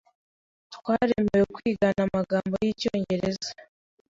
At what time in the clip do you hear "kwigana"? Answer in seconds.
1.55-1.99